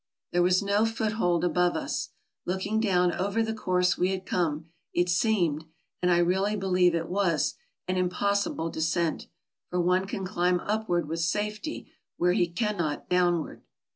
There 0.31 0.41
was 0.41 0.63
no 0.63 0.83
foothold 0.83 1.43
above 1.43 1.75
us. 1.75 2.09
Looking 2.47 2.79
down 2.79 3.11
over 3.13 3.43
the 3.43 3.53
course 3.53 3.99
we 3.99 4.09
had 4.09 4.25
come, 4.25 4.71
it 4.95 5.09
seemed, 5.09 5.65
and 6.01 6.09
I 6.09 6.17
really 6.17 6.55
believe 6.55 6.95
it 6.95 7.07
was, 7.07 7.53
an 7.87 7.97
impossible 7.97 8.71
descent, 8.71 9.27
for 9.69 9.79
one 9.79 10.07
can 10.07 10.25
climb 10.25 10.59
upward 10.61 11.07
with 11.07 11.19
safety 11.19 11.91
where 12.17 12.33
he 12.33 12.47
cannot 12.47 13.09
downward. 13.09 13.61